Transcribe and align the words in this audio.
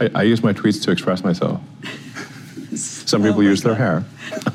I, 0.00 0.22
use 0.24 0.42
my 0.42 0.52
tweets 0.52 0.82
to 0.84 0.90
express 0.90 1.22
myself. 1.22 1.60
Some 2.74 3.22
people 3.22 3.42
use 3.44 3.62
their 3.62 3.76
hair. 3.76 4.04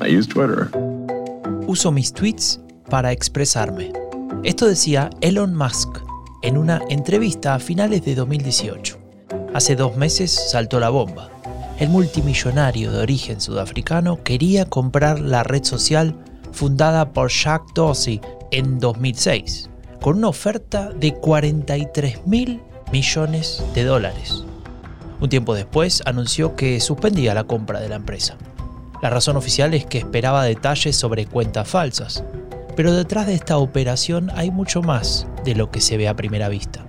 I 0.00 0.08
use 0.08 0.26
Twitter. 0.26 0.70
Uso 1.66 1.90
mis 1.90 2.12
tweets 2.12 2.60
para 2.90 3.12
expresarme. 3.12 3.92
Esto 4.44 4.66
decía 4.66 5.10
Elon 5.20 5.54
Musk 5.54 5.98
en 6.42 6.58
una 6.58 6.80
entrevista 6.90 7.54
a 7.54 7.58
finales 7.58 8.04
de 8.04 8.14
2018. 8.14 8.98
Hace 9.54 9.76
dos 9.76 9.96
meses 9.96 10.50
saltó 10.50 10.78
la 10.78 10.90
bomba. 10.90 11.30
El 11.78 11.88
multimillonario 11.88 12.92
de 12.92 12.98
origen 12.98 13.40
sudafricano 13.40 14.22
quería 14.22 14.66
comprar 14.66 15.20
la 15.20 15.42
red 15.42 15.64
social 15.64 16.14
fundada 16.52 17.12
por 17.12 17.30
Jack 17.30 17.62
Dorsey 17.74 18.20
en 18.50 18.78
2006, 18.78 19.70
con 20.00 20.18
una 20.18 20.28
oferta 20.28 20.90
de 20.90 21.14
43 21.14 22.26
mil 22.26 22.60
millones 22.92 23.62
de 23.74 23.84
dólares. 23.84 24.44
Un 25.20 25.28
tiempo 25.28 25.54
después 25.54 26.02
anunció 26.06 26.56
que 26.56 26.80
suspendía 26.80 27.34
la 27.34 27.44
compra 27.44 27.80
de 27.80 27.90
la 27.90 27.96
empresa. 27.96 28.36
La 29.02 29.10
razón 29.10 29.36
oficial 29.36 29.74
es 29.74 29.84
que 29.84 29.98
esperaba 29.98 30.44
detalles 30.44 30.96
sobre 30.96 31.26
cuentas 31.26 31.68
falsas, 31.68 32.24
pero 32.74 32.94
detrás 32.94 33.26
de 33.26 33.34
esta 33.34 33.58
operación 33.58 34.30
hay 34.34 34.50
mucho 34.50 34.80
más 34.80 35.26
de 35.44 35.54
lo 35.54 35.70
que 35.70 35.82
se 35.82 35.98
ve 35.98 36.08
a 36.08 36.16
primera 36.16 36.48
vista. 36.48 36.86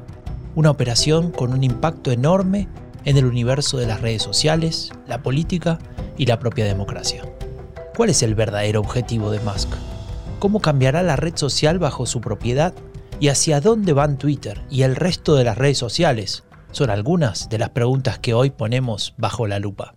Una 0.56 0.72
operación 0.72 1.32
con 1.32 1.52
un 1.54 1.64
impacto 1.64 2.12
enorme 2.12 2.70
en 3.04 3.18
el 3.18 3.26
universo 3.26 3.78
de 3.78 3.88
las 3.88 4.02
redes 4.02 4.22
sociales, 4.22 4.92
la 5.08 5.24
política 5.24 5.80
y 6.18 6.26
la 6.26 6.40
propia 6.40 6.66
democracia. 6.66 7.24
¿Cuál 7.96 8.10
es 8.10 8.24
el 8.24 8.36
verdadero 8.36 8.80
objetivo 8.80 9.32
de 9.32 9.40
Musk? 9.42 9.70
¿Cómo 10.40 10.62
cambiará 10.62 11.04
la 11.04 11.18
red 11.18 11.36
social 11.36 11.80
bajo 11.80 12.06
su 12.06 12.22
propiedad? 12.22 12.74
¿Y 13.20 13.28
hacia 13.28 13.60
dónde 13.60 13.94
van 13.94 14.18
Twitter 14.18 14.62
y 14.70 14.84
el 14.84 14.96
resto 14.96 15.36
de 15.36 15.44
las 15.44 15.58
redes 15.58 15.78
sociales? 15.78 16.44
Son 16.72 16.90
algunas 16.90 17.50
de 17.50 17.60
las 17.60 17.70
preguntas 17.72 18.18
que 18.20 18.34
hoy 18.34 18.50
ponemos 18.50 19.14
bajo 19.18 19.46
la 19.46 19.60
lupa. 19.60 19.96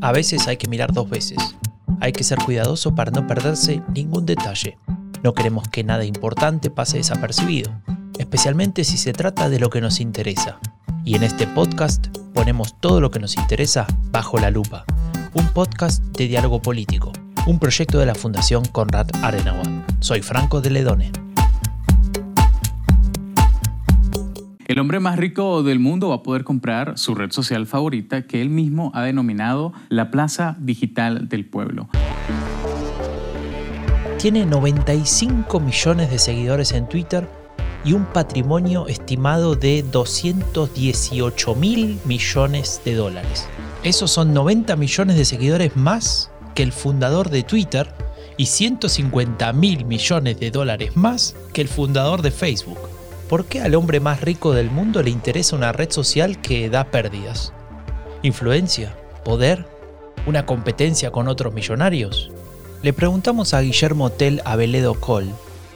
A 0.00 0.12
veces 0.12 0.46
hay 0.46 0.56
que 0.56 0.68
mirar 0.68 0.92
dos 0.92 1.10
veces. 1.10 1.56
Hay 2.00 2.12
que 2.12 2.22
ser 2.22 2.38
cuidadoso 2.38 2.94
para 2.94 3.10
no 3.10 3.26
perderse 3.26 3.82
ningún 3.92 4.24
detalle. 4.24 4.78
No 5.24 5.34
queremos 5.34 5.68
que 5.68 5.82
nada 5.82 6.04
importante 6.04 6.70
pase 6.70 6.98
desapercibido, 6.98 7.72
especialmente 8.18 8.84
si 8.84 8.98
se 8.98 9.12
trata 9.12 9.48
de 9.48 9.58
lo 9.58 9.70
que 9.70 9.80
nos 9.80 9.98
interesa. 9.98 10.60
Y 11.04 11.16
en 11.16 11.24
este 11.24 11.48
podcast 11.48 12.06
ponemos 12.34 12.78
todo 12.78 13.00
lo 13.00 13.10
que 13.10 13.18
nos 13.18 13.36
interesa 13.36 13.86
bajo 14.12 14.38
la 14.38 14.50
lupa. 14.50 14.84
Un 15.32 15.48
podcast 15.48 16.04
de 16.04 16.28
diálogo 16.28 16.62
político, 16.62 17.10
un 17.46 17.58
proyecto 17.58 17.98
de 17.98 18.06
la 18.06 18.14
Fundación 18.14 18.64
Conrad 18.66 19.08
Adenauer. 19.22 19.66
Soy 19.98 20.22
Franco 20.22 20.60
de 20.60 20.70
Ledone. 20.70 21.23
El 24.66 24.78
hombre 24.78 24.98
más 24.98 25.18
rico 25.18 25.62
del 25.62 25.78
mundo 25.78 26.08
va 26.08 26.16
a 26.16 26.22
poder 26.22 26.42
comprar 26.42 26.96
su 26.96 27.14
red 27.14 27.30
social 27.32 27.66
favorita 27.66 28.22
que 28.22 28.40
él 28.40 28.48
mismo 28.48 28.90
ha 28.94 29.02
denominado 29.02 29.74
la 29.90 30.10
Plaza 30.10 30.56
Digital 30.58 31.28
del 31.28 31.44
Pueblo. 31.44 31.90
Tiene 34.18 34.46
95 34.46 35.60
millones 35.60 36.10
de 36.10 36.18
seguidores 36.18 36.72
en 36.72 36.88
Twitter 36.88 37.28
y 37.84 37.92
un 37.92 38.06
patrimonio 38.06 38.88
estimado 38.88 39.54
de 39.54 39.82
218 39.82 41.54
mil 41.56 41.98
millones 42.06 42.80
de 42.86 42.94
dólares. 42.94 43.46
Esos 43.82 44.10
son 44.10 44.32
90 44.32 44.76
millones 44.76 45.18
de 45.18 45.26
seguidores 45.26 45.76
más 45.76 46.30
que 46.54 46.62
el 46.62 46.72
fundador 46.72 47.28
de 47.28 47.42
Twitter 47.42 47.92
y 48.38 48.46
150 48.46 49.52
mil 49.52 49.84
millones 49.84 50.40
de 50.40 50.50
dólares 50.50 50.96
más 50.96 51.36
que 51.52 51.60
el 51.60 51.68
fundador 51.68 52.22
de 52.22 52.30
Facebook. 52.30 52.93
¿Por 53.34 53.46
qué 53.46 53.60
al 53.60 53.74
hombre 53.74 53.98
más 53.98 54.20
rico 54.20 54.52
del 54.52 54.70
mundo 54.70 55.02
le 55.02 55.10
interesa 55.10 55.56
una 55.56 55.72
red 55.72 55.90
social 55.90 56.40
que 56.40 56.70
da 56.70 56.84
pérdidas? 56.92 57.52
¿Influencia? 58.22 58.96
¿Poder? 59.24 59.66
¿Una 60.24 60.46
competencia 60.46 61.10
con 61.10 61.26
otros 61.26 61.52
millonarios? 61.52 62.30
Le 62.82 62.92
preguntamos 62.92 63.52
a 63.52 63.60
Guillermo 63.60 64.10
Tell 64.10 64.40
Aveledo 64.44 64.94
Col, 65.00 65.26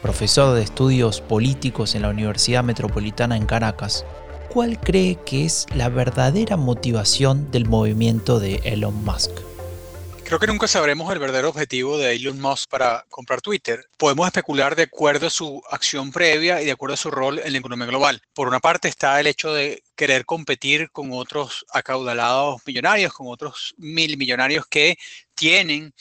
profesor 0.02 0.54
de 0.54 0.62
estudios 0.62 1.20
políticos 1.20 1.96
en 1.96 2.02
la 2.02 2.10
Universidad 2.10 2.62
Metropolitana 2.62 3.36
en 3.36 3.44
Caracas, 3.44 4.04
cuál 4.50 4.78
cree 4.78 5.16
que 5.26 5.44
es 5.44 5.66
la 5.74 5.88
verdadera 5.88 6.56
motivación 6.56 7.50
del 7.50 7.66
movimiento 7.66 8.38
de 8.38 8.60
Elon 8.62 9.04
Musk. 9.04 9.32
Creo 10.28 10.38
que 10.38 10.46
nunca 10.46 10.68
sabremos 10.68 11.10
el 11.10 11.18
verdadero 11.18 11.48
objetivo 11.48 11.96
de 11.96 12.14
Elon 12.14 12.38
Musk 12.38 12.68
para 12.68 13.06
comprar 13.08 13.40
Twitter. 13.40 13.88
Podemos 13.96 14.26
especular 14.26 14.76
de 14.76 14.82
acuerdo 14.82 15.28
a 15.28 15.30
su 15.30 15.62
acción 15.70 16.12
previa 16.12 16.60
y 16.60 16.66
de 16.66 16.72
acuerdo 16.72 16.92
a 16.92 16.98
su 16.98 17.10
rol 17.10 17.38
en 17.42 17.50
la 17.50 17.58
economía 17.58 17.86
global. 17.86 18.20
Por 18.34 18.46
una 18.46 18.60
parte 18.60 18.88
está 18.88 19.18
el 19.20 19.26
hecho 19.26 19.54
de 19.54 19.82
querer 19.96 20.26
competir 20.26 20.90
con 20.90 21.14
otros 21.14 21.64
acaudalados 21.72 22.60
millonarios, 22.66 23.14
con 23.14 23.28
otros 23.28 23.74
mil 23.78 24.18
millonarios 24.18 24.66
que 24.66 24.98
tienen 25.34 25.94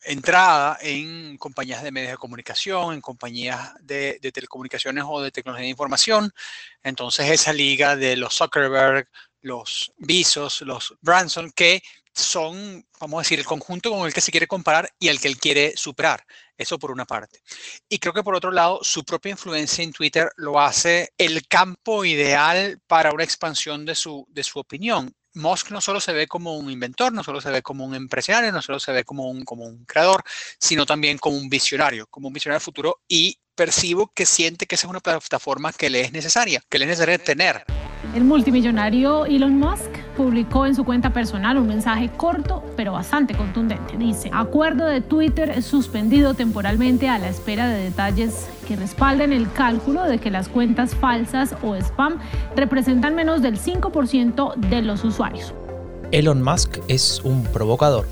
entrada 0.00 0.78
en 0.80 1.36
compañías 1.36 1.82
de 1.82 1.92
medios 1.92 2.12
de 2.12 2.16
comunicación, 2.16 2.94
en 2.94 3.02
compañías 3.02 3.74
de, 3.82 4.18
de, 4.18 4.32
telecomunicaciones 4.32 5.04
o 5.06 5.20
de 5.20 5.30
tecnología 5.30 5.64
de 5.64 5.70
información. 5.70 6.32
Entonces 6.82 7.30
esa 7.30 7.52
liga 7.52 7.96
de 7.96 8.16
los 8.16 8.34
Zuckerberg, 8.34 9.10
los 9.42 9.92
Bezos, 9.98 10.62
los 10.62 10.94
Branson, 11.02 11.52
que 11.52 11.82
son, 12.14 12.86
vamos 13.00 13.18
a 13.18 13.22
decir, 13.22 13.38
el 13.38 13.44
conjunto 13.44 13.90
con 13.90 14.06
el 14.06 14.14
que 14.14 14.20
se 14.20 14.30
quiere 14.30 14.46
comparar 14.46 14.90
y 14.98 15.08
el 15.08 15.20
que 15.20 15.28
él 15.28 15.38
quiere 15.38 15.74
superar. 15.76 16.24
Eso 16.56 16.78
por 16.78 16.92
una 16.92 17.04
parte. 17.04 17.40
Y 17.88 17.98
creo 17.98 18.14
que 18.14 18.22
por 18.22 18.36
otro 18.36 18.52
lado, 18.52 18.78
su 18.82 19.04
propia 19.04 19.32
influencia 19.32 19.82
en 19.82 19.92
Twitter 19.92 20.30
lo 20.36 20.60
hace 20.60 21.12
el 21.18 21.46
campo 21.48 22.04
ideal 22.04 22.80
para 22.86 23.12
una 23.12 23.24
expansión 23.24 23.84
de 23.84 23.94
su, 23.94 24.24
de 24.30 24.44
su 24.44 24.60
opinión. 24.60 25.12
Musk 25.34 25.72
no 25.72 25.80
solo 25.80 25.98
se 25.98 26.12
ve 26.12 26.28
como 26.28 26.56
un 26.56 26.70
inventor, 26.70 27.12
no 27.12 27.24
solo 27.24 27.40
se 27.40 27.50
ve 27.50 27.60
como 27.60 27.84
un 27.84 27.96
empresario, 27.96 28.52
no 28.52 28.62
solo 28.62 28.78
se 28.78 28.92
ve 28.92 29.02
como 29.02 29.28
un, 29.28 29.44
como 29.44 29.64
un 29.64 29.84
creador, 29.84 30.22
sino 30.60 30.86
también 30.86 31.18
como 31.18 31.36
un 31.36 31.48
visionario, 31.48 32.06
como 32.06 32.28
un 32.28 32.34
visionario 32.34 32.60
futuro 32.60 33.00
y 33.08 33.36
percibo 33.56 34.12
que 34.14 34.26
siente 34.26 34.66
que 34.66 34.76
esa 34.76 34.86
es 34.86 34.90
una 34.90 35.00
plataforma 35.00 35.72
que 35.72 35.90
le 35.90 36.02
es 36.02 36.12
necesaria, 36.12 36.62
que 36.68 36.78
le 36.78 36.84
es 36.84 36.90
necesario 36.90 37.18
tener. 37.18 37.64
El 38.14 38.22
multimillonario 38.22 39.26
Elon 39.26 39.58
Musk 39.58 40.03
publicó 40.16 40.66
en 40.66 40.74
su 40.74 40.84
cuenta 40.84 41.12
personal 41.12 41.58
un 41.58 41.66
mensaje 41.66 42.10
corto 42.16 42.62
pero 42.76 42.92
bastante 42.92 43.34
contundente. 43.34 43.96
Dice, 43.96 44.30
acuerdo 44.32 44.86
de 44.86 45.00
Twitter 45.00 45.62
suspendido 45.62 46.34
temporalmente 46.34 47.08
a 47.08 47.18
la 47.18 47.28
espera 47.28 47.68
de 47.68 47.84
detalles 47.84 48.48
que 48.66 48.76
respalden 48.76 49.32
el 49.32 49.50
cálculo 49.52 50.04
de 50.04 50.18
que 50.18 50.30
las 50.30 50.48
cuentas 50.48 50.94
falsas 50.94 51.54
o 51.62 51.74
spam 51.74 52.18
representan 52.56 53.14
menos 53.14 53.42
del 53.42 53.58
5% 53.58 54.54
de 54.56 54.82
los 54.82 55.04
usuarios. 55.04 55.54
Elon 56.10 56.42
Musk 56.42 56.78
es 56.88 57.20
un 57.24 57.42
provocador 57.44 58.06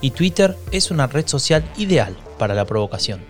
y 0.00 0.10
Twitter 0.10 0.56
es 0.70 0.90
una 0.90 1.06
red 1.06 1.26
social 1.26 1.64
ideal 1.76 2.16
para 2.38 2.54
la 2.54 2.64
provocación. 2.64 3.20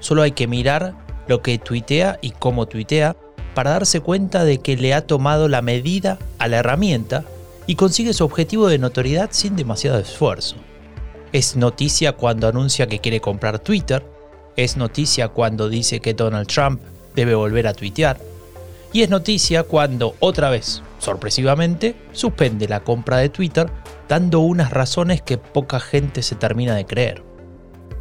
Solo 0.00 0.22
hay 0.22 0.32
que 0.32 0.46
mirar 0.46 0.94
lo 1.28 1.42
que 1.42 1.58
tuitea 1.58 2.18
y 2.22 2.30
cómo 2.30 2.66
tuitea 2.66 3.16
para 3.54 3.70
darse 3.70 4.00
cuenta 4.00 4.44
de 4.44 4.58
que 4.58 4.76
le 4.76 4.94
ha 4.94 5.06
tomado 5.06 5.48
la 5.48 5.62
medida 5.62 6.18
a 6.38 6.48
la 6.48 6.58
herramienta 6.58 7.24
y 7.66 7.74
consigue 7.74 8.12
su 8.12 8.24
objetivo 8.24 8.68
de 8.68 8.78
notoriedad 8.78 9.30
sin 9.32 9.56
demasiado 9.56 9.98
esfuerzo. 9.98 10.56
Es 11.32 11.56
noticia 11.56 12.12
cuando 12.12 12.48
anuncia 12.48 12.86
que 12.86 12.98
quiere 12.98 13.20
comprar 13.20 13.58
Twitter, 13.58 14.04
es 14.56 14.76
noticia 14.76 15.28
cuando 15.28 15.68
dice 15.68 16.00
que 16.00 16.14
Donald 16.14 16.48
Trump 16.48 16.82
debe 17.14 17.34
volver 17.34 17.66
a 17.66 17.74
tuitear, 17.74 18.18
y 18.92 19.02
es 19.02 19.10
noticia 19.10 19.62
cuando 19.62 20.16
otra 20.18 20.50
vez, 20.50 20.82
sorpresivamente, 20.98 21.94
suspende 22.12 22.66
la 22.66 22.80
compra 22.80 23.18
de 23.18 23.28
Twitter 23.28 23.70
dando 24.08 24.40
unas 24.40 24.70
razones 24.70 25.22
que 25.22 25.38
poca 25.38 25.78
gente 25.78 26.22
se 26.22 26.34
termina 26.34 26.74
de 26.74 26.86
creer. 26.86 27.22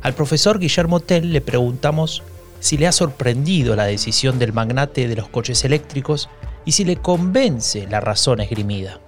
Al 0.02 0.16
profesor 0.16 0.60
Guillermo 0.60 1.00
Tell 1.00 1.32
le 1.32 1.42
preguntamos 1.42 2.24
si 2.60 2.78
le 2.78 2.88
ha 2.88 2.92
sorprendido 2.92 3.76
la 3.76 3.86
decisión 3.86 4.40
del 4.40 4.54
magnate 4.54 5.08
de 5.08 5.16
los 5.16 5.30
coches 5.30 5.64
eléctricos 5.66 6.30
y 6.66 6.72
si 6.72 6.84
le 6.84 6.98
convence 6.98 7.88
la 7.88 8.02
razón 8.02 8.40
esgrimida. 8.42 9.00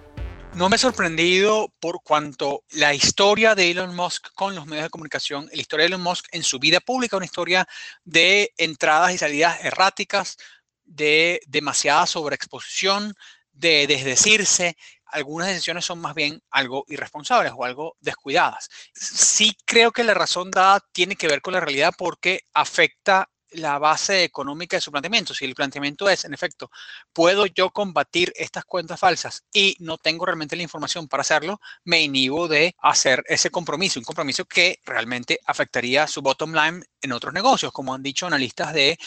No 0.53 0.68
me 0.68 0.75
ha 0.75 0.80
sorprendido 0.80 1.74
por 1.80 2.03
cuanto 2.03 2.65
la 2.71 2.94
historia 2.94 3.56
de 3.56 3.71
Elon 3.71 3.95
Musk 3.95 4.33
con 4.33 4.53
los 4.53 4.65
medios 4.65 4.83
de 4.83 4.89
comunicación, 4.89 5.50
la 5.53 5.62
historia 5.62 5.83
de 5.86 5.88
Elon 5.88 6.01
Musk 6.01 6.25
en 6.31 6.44
su 6.44 6.59
vida 6.59 6.81
pública, 6.81 7.15
una 7.15 7.25
historia 7.25 7.65
de 8.03 8.53
entradas 8.57 9.13
y 9.13 9.18
salidas 9.18 9.63
erráticas, 9.63 10.38
de 10.83 11.39
demasiada 11.48 12.06
sobreexposición, 12.06 13.15
de 13.53 13.88
desdecirse. 13.88 14.75
Algunas 15.06 15.48
decisiones 15.48 15.86
son 15.86 16.00
más 16.00 16.15
bien 16.15 16.44
algo 16.50 16.83
irresponsables 16.89 17.53
o 17.56 17.63
algo 17.63 17.95
descuidadas. 18.01 18.69
Sí 18.94 19.56
creo 19.63 19.94
que 19.94 20.03
la 20.03 20.13
razón 20.13 20.51
dada 20.51 20.86
tiene 20.92 21.15
que 21.15 21.30
ver 21.30 21.42
con 21.42 21.53
la 21.53 21.62
realidad 21.62 21.94
porque 21.98 22.42
afecta 22.53 23.31
la 23.51 23.80
base 23.80 24.24
económica 24.24 24.77
de 24.77 24.81
su 24.81 24.92
planteamiento. 24.92 25.33
Si 25.33 25.45
el 25.45 25.56
planteamiento 25.56 26.09
es, 26.09 26.25
en 26.25 26.33
efecto, 26.33 26.71
puedo 27.13 27.45
yo 27.45 27.69
combatir 27.71 28.33
estas 28.36 28.65
cuentas 28.65 29.00
falsas 29.00 29.44
y 29.53 29.75
no 29.80 29.98
tengo 29.98 30.25
realmente 30.25 30.56
la 30.56 30.63
información 30.63 31.07
para 31.07 31.21
hacerlo, 31.21 31.59
me 31.83 32.01
inhibo 32.01 32.48
de 32.48 32.75
hacer 32.81 33.24
ese 33.27 33.50
compromiso, 33.50 34.00
un 34.00 34.06
compromiso 34.06 34.45
que 34.45 34.80
realmente 34.86 35.39
afectaría 35.45 36.07
su 36.07 36.21
bottom 36.21 36.53
line 36.53 36.83
en 37.01 37.12
otros 37.12 37.33
negocios, 37.33 37.71
como 37.71 37.94
han 37.94 38.03
dicho 38.03 38.27
analistas 38.27 38.74
de 38.74 38.98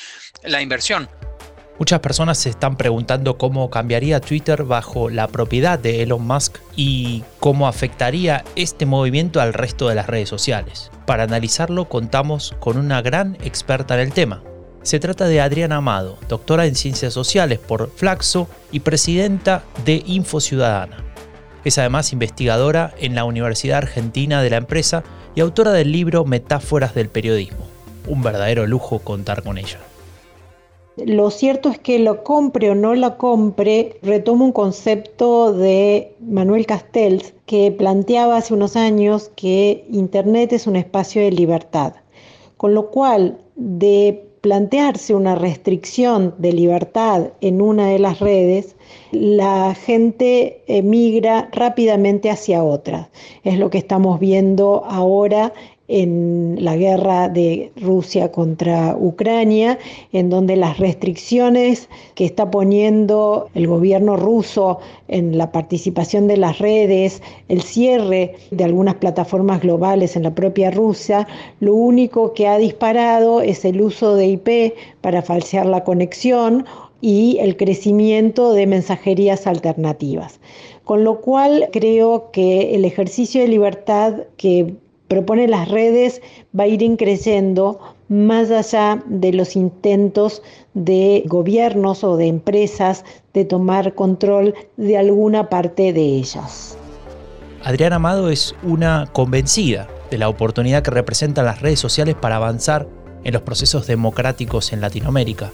la 0.43 0.61
inversión. 0.61 1.08
Muchas 1.76 1.99
personas 1.99 2.38
se 2.38 2.50
están 2.50 2.76
preguntando 2.76 3.37
cómo 3.37 3.69
cambiaría 3.69 4.21
Twitter 4.21 4.62
bajo 4.62 5.11
la 5.11 5.26
propiedad 5.26 5.76
de 5.76 6.03
Elon 6.03 6.25
Musk 6.25 6.59
y 6.76 7.25
cómo 7.41 7.67
afectaría 7.67 8.44
este 8.55 8.87
movimiento 8.87 9.41
al 9.41 9.53
resto 9.53 9.88
de 9.88 9.97
las 9.97 10.06
redes 10.06 10.29
sociales. 10.29 10.93
Para 11.05 11.25
analizarlo 11.25 11.88
contamos 11.88 12.55
con 12.61 12.76
una 12.76 13.03
gran 13.03 13.37
experta 13.43 13.94
en 13.94 14.00
el 14.03 14.12
tema. 14.12 14.44
Se 14.82 15.00
trata 15.00 15.26
de 15.26 15.41
Adriana 15.41 15.76
Amado, 15.76 16.17
doctora 16.29 16.67
en 16.67 16.76
Ciencias 16.76 17.12
Sociales 17.12 17.59
por 17.59 17.91
Flaxo 17.91 18.47
y 18.70 18.81
presidenta 18.81 19.65
de 19.85 20.00
Info 20.06 20.41
Ciudadana. 20.41 20.99
Es 21.65 21.79
además 21.79 22.12
investigadora 22.12 22.94
en 23.00 23.17
la 23.17 23.25
Universidad 23.25 23.79
Argentina 23.79 24.43
de 24.43 24.50
la 24.50 24.59
empresa 24.59 25.03
y 25.35 25.41
autora 25.41 25.73
del 25.73 25.91
libro 25.91 26.25
Metáforas 26.25 26.94
del 26.94 27.09
Periodismo. 27.09 27.67
Un 28.06 28.23
verdadero 28.23 28.65
lujo 28.67 29.00
contar 29.00 29.43
con 29.43 29.59
ella. 29.59 29.81
Lo 30.96 31.31
cierto 31.31 31.70
es 31.70 31.79
que 31.79 31.99
lo 31.99 32.23
compre 32.23 32.70
o 32.70 32.75
no 32.76 32.94
lo 32.94 33.19
compre, 33.19 33.99
retomo 34.02 34.44
un 34.44 34.52
concepto 34.52 35.52
de 35.52 36.14
Manuel 36.20 36.67
Castells 36.67 37.35
que 37.46 37.73
planteaba 37.73 38.37
hace 38.37 38.55
unos 38.55 38.76
años 38.76 39.31
que 39.35 39.85
Internet 39.91 40.52
es 40.52 40.69
un 40.69 40.76
espacio 40.76 41.23
de 41.23 41.32
libertad, 41.32 41.94
con 42.56 42.75
lo 42.75 42.91
cual 42.91 43.38
de 43.56 44.25
plantearse 44.41 45.14
una 45.14 45.35
restricción 45.35 46.35
de 46.37 46.52
libertad 46.52 47.29
en 47.41 47.62
una 47.62 47.88
de 47.88 47.99
las 47.99 48.20
redes, 48.20 48.76
la 49.11 49.75
gente 49.75 50.62
emigra 50.67 51.49
rápidamente 51.50 52.31
hacia 52.31 52.62
otra. 52.62 53.08
Es 53.43 53.58
lo 53.58 53.70
que 53.70 53.79
estamos 53.79 54.20
viendo 54.20 54.85
ahora 54.85 55.55
en 55.88 56.56
la 56.60 56.76
guerra 56.76 57.28
de 57.28 57.70
Rusia 57.76 58.32
contra 58.32 58.96
Ucrania, 58.98 59.78
en 60.12 60.31
donde 60.31 60.56
las 60.56 60.78
restricciones 60.78 61.88
que 62.14 62.25
está 62.25 62.50
poniendo 62.50 63.48
el 63.54 63.66
gobierno 63.66 64.16
ruso 64.16 64.78
en 65.08 65.36
la 65.36 65.52
participación 65.52 66.26
de 66.26 66.38
las 66.38 66.58
redes, 66.58 67.22
el 67.48 67.62
cierre 67.62 68.34
de 68.50 68.64
algunas 68.64 68.94
plataformas 68.94 69.60
globales 69.60 70.16
en 70.16 70.22
la 70.22 70.34
propia 70.34 70.70
Rusia, 70.70 71.28
lo 71.60 71.75
único 71.75 72.32
que 72.32 72.48
ha 72.48 72.56
disparado 72.56 73.42
es 73.42 73.64
el 73.64 73.81
uso 73.81 74.16
de 74.16 74.26
IP 74.26 74.75
para 75.02 75.22
falsear 75.22 75.66
la 75.66 75.84
conexión 75.84 76.64
y 77.02 77.36
el 77.40 77.58
crecimiento 77.58 78.54
de 78.54 78.66
mensajerías 78.66 79.46
alternativas. 79.46 80.40
Con 80.84 81.04
lo 81.04 81.20
cual 81.20 81.69
creo 81.70 82.31
que 82.31 82.75
el 82.75 82.86
ejercicio 82.86 83.42
de 83.42 83.48
libertad 83.48 84.14
que 84.38 84.75
propone 85.09 85.49
las 85.49 85.69
redes 85.69 86.23
va 86.59 86.65
a 86.65 86.67
ir 86.67 86.97
creciendo 86.97 87.81
más 88.09 88.51
allá 88.51 89.03
de 89.06 89.33
los 89.33 89.56
intentos 89.56 90.43
de 90.75 91.23
gobiernos 91.27 92.05
o 92.05 92.17
de 92.17 92.27
empresas 92.27 93.05
de 93.33 93.45
tomar 93.45 93.95
control 93.95 94.55
de 94.77 94.97
alguna 94.97 95.49
parte 95.49 95.93
de 95.93 96.03
ellas. 96.03 96.77
Adriana 97.62 97.97
Amado 97.97 98.29
es 98.29 98.55
una 98.62 99.09
convencida 99.12 99.89
de 100.11 100.19
la 100.19 100.29
oportunidad 100.29 100.83
que 100.83 100.91
representan 100.91 101.47
las 101.47 101.62
redes 101.62 101.81
sociales 101.81 102.15
para 102.15 102.37
avanzar 102.37 102.87
en 103.25 103.33
los 103.33 103.43
procesos 103.43 103.87
democráticos 103.87 104.73
en 104.73 104.83
Latinoamérica, 104.83 105.51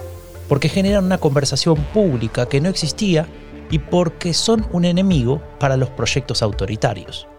porque 0.49 0.69
generan 0.69 1.05
una 1.05 1.19
conversación 1.19 1.77
pública 1.95 2.47
que 2.47 2.61
no 2.61 2.69
existía 2.69 3.29
y 3.71 3.79
porque 3.79 4.35
son 4.35 4.67
un 4.73 4.85
enemigo 4.85 5.41
para 5.61 5.77
los 5.77 5.89
proyectos 5.91 6.43
autoritarios. 6.43 7.30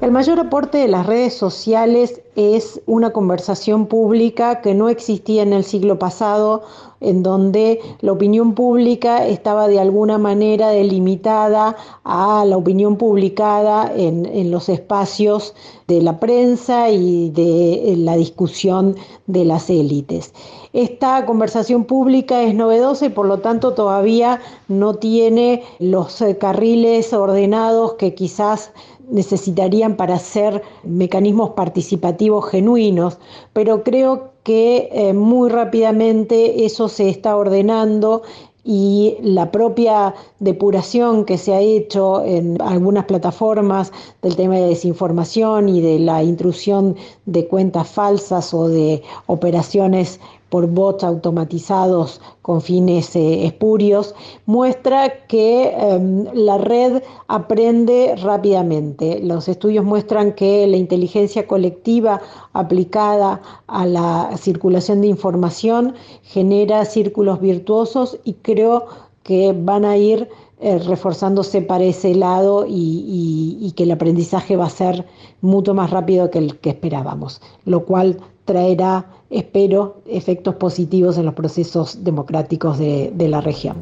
El 0.00 0.10
mayor 0.10 0.38
aporte 0.38 0.78
de 0.78 0.88
las 0.88 1.06
redes 1.06 1.34
sociales 1.34 2.20
es 2.36 2.82
una 2.86 3.12
conversación 3.12 3.86
pública 3.86 4.60
que 4.60 4.74
no 4.74 4.90
existía 4.90 5.42
en 5.42 5.54
el 5.54 5.64
siglo 5.64 5.98
pasado, 5.98 6.62
en 7.00 7.22
donde 7.22 7.80
la 8.00 8.12
opinión 8.12 8.54
pública 8.54 9.26
estaba 9.26 9.68
de 9.68 9.80
alguna 9.80 10.18
manera 10.18 10.68
delimitada 10.68 11.76
a 12.04 12.44
la 12.46 12.56
opinión 12.56 12.96
publicada 12.96 13.92
en, 13.94 14.50
los 14.50 14.68
espacios 14.68 15.54
de 15.88 16.02
la 16.02 16.20
prensa 16.20 16.90
y 16.90 17.30
de 17.30 17.94
la 17.98 18.16
discusión 18.16 18.96
de 19.26 19.44
las 19.44 19.68
élites. 19.68 20.32
Esta 20.72 21.24
conversación 21.26 21.84
pública 21.84 22.42
es 22.42 22.54
novedosa 22.54 23.06
y 23.06 23.10
por 23.10 23.26
lo 23.26 23.38
tanto 23.38 23.72
todavía 23.72 24.40
no 24.68 24.94
tiene 24.94 25.62
los 25.78 26.22
carriles 26.38 27.12
ordenados 27.12 27.94
que 27.94 28.14
quizás 28.14 28.72
necesitarían 29.10 29.96
para 29.96 30.18
ser 30.18 30.62
mecanismos 30.84 31.50
participativos 31.50 32.25
genuinos, 32.42 33.18
pero 33.52 33.82
creo 33.82 34.32
que 34.42 34.88
eh, 34.92 35.12
muy 35.12 35.48
rápidamente 35.48 36.64
eso 36.64 36.88
se 36.88 37.08
está 37.08 37.36
ordenando 37.36 38.22
y 38.68 39.16
la 39.22 39.52
propia 39.52 40.12
depuración 40.40 41.24
que 41.24 41.38
se 41.38 41.54
ha 41.54 41.60
hecho 41.60 42.24
en 42.24 42.60
algunas 42.60 43.04
plataformas 43.04 43.92
del 44.22 44.34
tema 44.34 44.56
de 44.56 44.68
desinformación 44.68 45.68
y 45.68 45.80
de 45.80 46.00
la 46.00 46.24
intrusión 46.24 46.96
de 47.26 47.46
cuentas 47.46 47.88
falsas 47.88 48.52
o 48.52 48.68
de 48.68 49.02
operaciones 49.26 50.18
por 50.48 50.66
bots 50.68 51.02
automatizados 51.02 52.20
con 52.42 52.60
fines 52.60 53.16
eh, 53.16 53.46
espurios, 53.46 54.14
muestra 54.46 55.26
que 55.26 55.74
em, 55.76 56.24
la 56.32 56.58
red 56.58 57.02
aprende 57.28 58.14
rápidamente. 58.16 59.20
Los 59.20 59.48
estudios 59.48 59.84
muestran 59.84 60.32
que 60.32 60.66
la 60.66 60.76
inteligencia 60.76 61.46
colectiva 61.46 62.20
aplicada 62.52 63.42
a 63.66 63.86
la 63.86 64.30
circulación 64.36 65.00
de 65.00 65.08
información 65.08 65.94
genera 66.22 66.84
círculos 66.84 67.40
virtuosos 67.40 68.18
y 68.24 68.34
creo 68.34 68.86
que 69.24 69.52
van 69.58 69.84
a 69.84 69.96
ir 69.96 70.28
eh, 70.58 70.78
reforzándose 70.78 71.60
para 71.60 71.84
ese 71.84 72.14
lado 72.14 72.64
y, 72.66 73.58
y, 73.60 73.72
que 73.72 73.82
el 73.82 73.90
aprendizaje 73.90 74.56
va 74.56 74.66
a 74.66 74.70
ser 74.70 75.04
mucho 75.42 75.74
más 75.74 75.90
rápido 75.90 76.30
que 76.30 76.38
el 76.38 76.58
que 76.60 76.70
esperábamos, 76.70 77.42
lo 77.66 77.84
cual 77.84 78.18
traerá, 78.46 79.04
espero, 79.30 80.02
efectos 80.06 80.54
positivos 80.56 81.18
en 81.18 81.24
los 81.24 81.34
procesos 81.34 82.04
democráticos 82.04 82.78
de, 82.78 83.12
la 83.28 83.40
región. 83.40 83.76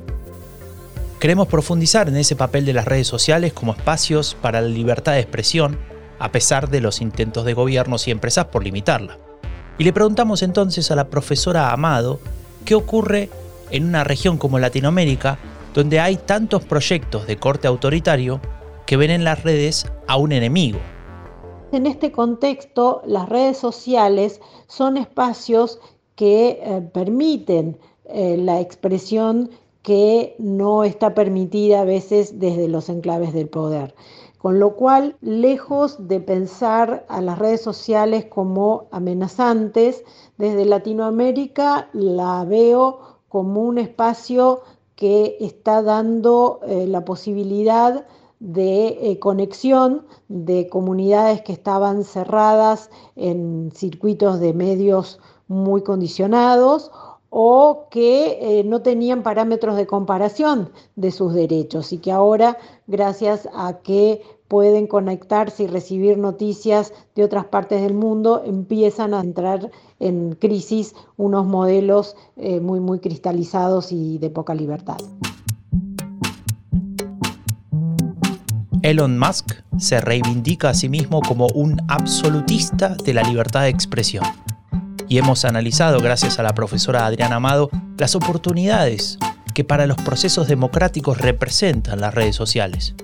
Queremos 1.20 1.48
profundizar 1.48 2.08
en 2.08 2.16
ese 2.16 2.36
papel 2.36 2.64
de 2.64 2.72
las 2.72 2.84
redes 2.84 3.06
sociales 3.06 3.52
como 3.52 3.72
espacios 3.72 4.36
para 4.40 4.60
la 4.60 4.68
libertad 4.68 5.12
de 5.12 5.20
expresión, 5.20 5.78
a 6.18 6.30
pesar 6.32 6.68
de 6.68 6.80
los 6.80 7.00
intentos 7.00 7.44
de 7.44 7.54
gobiernos 7.54 8.06
y 8.08 8.10
empresas 8.10 8.46
por 8.46 8.64
limitarla. 8.64 9.18
Y 9.78 9.84
le 9.84 9.92
preguntamos 9.92 10.42
entonces 10.42 10.90
a 10.90 10.96
la 10.96 11.08
profesora 11.08 11.72
Amado 11.72 12.20
qué 12.64 12.74
ocurre 12.74 13.30
en 13.70 13.86
una 13.86 14.04
región 14.04 14.38
como 14.38 14.58
Latinoamérica, 14.58 15.38
donde 15.74 15.98
hay 15.98 16.16
tantos 16.16 16.64
proyectos 16.64 17.26
de 17.26 17.36
corte 17.36 17.66
autoritario 17.66 18.40
que 18.86 18.96
ven 18.96 19.10
en 19.10 19.24
las 19.24 19.42
redes 19.42 19.86
a 20.06 20.16
un 20.16 20.32
enemigo, 20.32 20.78
en 21.74 21.86
este 21.86 22.12
contexto, 22.12 23.02
las 23.04 23.28
redes 23.28 23.58
sociales 23.58 24.40
son 24.66 24.96
espacios 24.96 25.80
que 26.14 26.60
eh, 26.62 26.80
permiten 26.92 27.78
eh, 28.04 28.36
la 28.38 28.60
expresión 28.60 29.50
que 29.82 30.34
no 30.38 30.84
está 30.84 31.14
permitida 31.14 31.82
a 31.82 31.84
veces 31.84 32.38
desde 32.38 32.68
los 32.68 32.88
enclaves 32.88 33.34
del 33.34 33.48
poder. 33.48 33.94
Con 34.38 34.58
lo 34.58 34.76
cual, 34.76 35.16
lejos 35.20 36.08
de 36.08 36.20
pensar 36.20 37.04
a 37.08 37.20
las 37.20 37.38
redes 37.38 37.62
sociales 37.62 38.26
como 38.26 38.86
amenazantes, 38.90 40.04
desde 40.38 40.64
Latinoamérica 40.64 41.88
la 41.92 42.44
veo 42.44 43.00
como 43.28 43.62
un 43.62 43.78
espacio 43.78 44.62
que 44.96 45.36
está 45.40 45.82
dando 45.82 46.60
eh, 46.66 46.86
la 46.86 47.04
posibilidad 47.04 48.06
de 48.44 48.88
eh, 49.00 49.18
conexión 49.18 50.06
de 50.28 50.68
comunidades 50.68 51.40
que 51.40 51.54
estaban 51.54 52.04
cerradas 52.04 52.90
en 53.16 53.72
circuitos 53.74 54.38
de 54.38 54.52
medios 54.52 55.18
muy 55.48 55.82
condicionados 55.82 56.90
o 57.30 57.88
que 57.90 58.38
eh, 58.40 58.64
no 58.64 58.82
tenían 58.82 59.22
parámetros 59.22 59.76
de 59.76 59.86
comparación 59.86 60.70
de 60.94 61.10
sus 61.10 61.32
derechos 61.32 61.92
y 61.94 61.98
que 61.98 62.12
ahora, 62.12 62.58
gracias 62.86 63.48
a 63.54 63.78
que 63.78 64.20
pueden 64.46 64.86
conectarse 64.88 65.62
y 65.62 65.66
recibir 65.66 66.18
noticias 66.18 66.92
de 67.14 67.24
otras 67.24 67.46
partes 67.46 67.80
del 67.80 67.94
mundo, 67.94 68.42
empiezan 68.44 69.14
a 69.14 69.20
entrar 69.20 69.70
en 70.00 70.34
crisis 70.34 70.94
unos 71.16 71.46
modelos 71.46 72.14
eh, 72.36 72.60
muy, 72.60 72.78
muy 72.78 73.00
cristalizados 73.00 73.90
y 73.90 74.18
de 74.18 74.28
poca 74.28 74.54
libertad. 74.54 74.98
Elon 78.84 79.18
Musk 79.18 79.62
se 79.78 79.98
reivindica 79.98 80.68
a 80.68 80.74
sí 80.74 80.90
mismo 80.90 81.22
como 81.22 81.46
un 81.54 81.80
absolutista 81.88 82.90
de 82.90 83.14
la 83.14 83.22
libertad 83.22 83.62
de 83.62 83.70
expresión. 83.70 84.26
Y 85.08 85.16
hemos 85.16 85.46
analizado, 85.46 86.00
gracias 86.00 86.38
a 86.38 86.42
la 86.42 86.54
profesora 86.54 87.06
Adriana 87.06 87.36
Amado, 87.36 87.70
las 87.96 88.14
oportunidades 88.14 89.18
que 89.54 89.64
para 89.64 89.86
los 89.86 89.96
procesos 89.96 90.48
democráticos 90.48 91.16
representan 91.16 92.02
las 92.02 92.12
redes 92.12 92.36
sociales. 92.36 92.94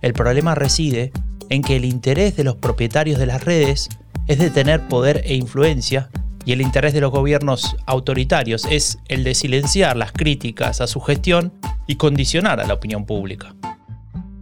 El 0.00 0.12
problema 0.12 0.54
reside 0.54 1.10
en 1.48 1.62
que 1.62 1.74
el 1.74 1.86
interés 1.86 2.36
de 2.36 2.44
los 2.44 2.54
propietarios 2.54 3.18
de 3.18 3.26
las 3.26 3.42
redes 3.42 3.88
es 4.28 4.38
de 4.38 4.50
tener 4.50 4.86
poder 4.86 5.22
e 5.24 5.34
influencia 5.34 6.08
y 6.44 6.52
el 6.52 6.60
interés 6.60 6.94
de 6.94 7.00
los 7.00 7.10
gobiernos 7.10 7.74
autoritarios 7.86 8.64
es 8.70 8.98
el 9.08 9.24
de 9.24 9.34
silenciar 9.34 9.96
las 9.96 10.12
críticas 10.12 10.80
a 10.80 10.86
su 10.86 11.00
gestión 11.00 11.52
y 11.88 11.96
condicionar 11.96 12.60
a 12.60 12.66
la 12.68 12.74
opinión 12.74 13.06
pública. 13.06 13.56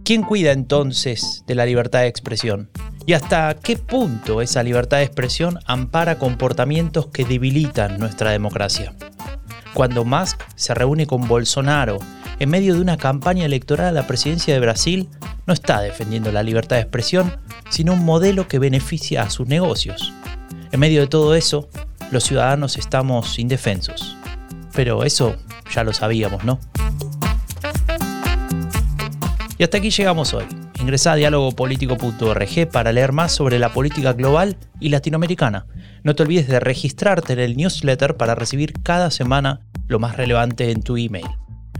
¿Quién 0.05 0.21
cuida 0.21 0.51
entonces 0.51 1.43
de 1.47 1.55
la 1.55 1.65
libertad 1.65 2.01
de 2.01 2.07
expresión? 2.07 2.69
¿Y 3.07 3.13
hasta 3.13 3.55
qué 3.55 3.75
punto 3.75 4.43
esa 4.43 4.61
libertad 4.61 4.97
de 4.97 5.03
expresión 5.03 5.57
ampara 5.65 6.19
comportamientos 6.19 7.07
que 7.07 7.25
debilitan 7.25 7.97
nuestra 7.97 8.29
democracia? 8.29 8.93
Cuando 9.73 10.05
Musk 10.05 10.43
se 10.53 10.75
reúne 10.75 11.07
con 11.07 11.27
Bolsonaro 11.27 11.97
en 12.37 12.49
medio 12.51 12.75
de 12.75 12.81
una 12.81 12.97
campaña 12.97 13.45
electoral 13.45 13.87
a 13.87 14.01
la 14.01 14.05
presidencia 14.05 14.53
de 14.53 14.59
Brasil, 14.59 15.09
no 15.47 15.55
está 15.55 15.81
defendiendo 15.81 16.31
la 16.31 16.43
libertad 16.43 16.75
de 16.75 16.83
expresión, 16.83 17.39
sino 17.71 17.93
un 17.93 18.05
modelo 18.05 18.47
que 18.47 18.59
beneficia 18.59 19.23
a 19.23 19.31
sus 19.31 19.47
negocios. 19.47 20.13
En 20.71 20.81
medio 20.81 21.01
de 21.01 21.07
todo 21.07 21.33
eso, 21.33 21.67
los 22.11 22.25
ciudadanos 22.25 22.77
estamos 22.77 23.39
indefensos. 23.39 24.15
Pero 24.71 25.03
eso 25.03 25.35
ya 25.73 25.83
lo 25.83 25.93
sabíamos, 25.93 26.43
¿no? 26.43 26.59
Y 29.57 29.63
hasta 29.63 29.77
aquí 29.77 29.89
llegamos 29.89 30.33
hoy. 30.33 30.43
Ingresa 30.81 31.13
a 31.13 31.15
dialogopolítico.org 31.15 32.69
para 32.71 32.91
leer 32.91 33.13
más 33.13 33.31
sobre 33.31 33.57
la 33.57 33.71
política 33.71 34.11
global 34.13 34.57
y 34.81 34.89
latinoamericana. 34.89 35.65
No 36.03 36.13
te 36.13 36.23
olvides 36.23 36.47
de 36.47 36.59
registrarte 36.59 37.33
en 37.33 37.39
el 37.39 37.55
newsletter 37.55 38.17
para 38.17 38.35
recibir 38.35 38.73
cada 38.83 39.11
semana 39.11 39.61
lo 39.87 39.99
más 39.99 40.17
relevante 40.17 40.71
en 40.71 40.81
tu 40.81 40.97
email. 40.97 41.27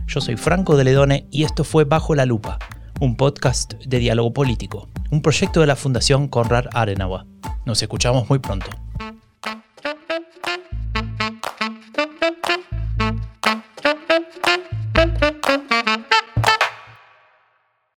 Yo 0.06 0.20
soy 0.20 0.36
Franco 0.36 0.76
de 0.76 0.84
Ledone 0.84 1.26
y 1.30 1.44
esto 1.44 1.64
fue 1.64 1.84
Bajo 1.84 2.14
la 2.14 2.24
Lupa, 2.24 2.58
un 3.00 3.16
podcast 3.16 3.74
de 3.74 3.98
diálogo 3.98 4.32
político, 4.32 4.88
un 5.10 5.20
proyecto 5.20 5.60
de 5.60 5.66
la 5.66 5.76
Fundación 5.76 6.28
Conrad 6.28 6.66
Adenauer. 6.72 7.26
Nos 7.66 7.82
escuchamos 7.82 8.28
muy 8.30 8.38
pronto. 8.38 8.68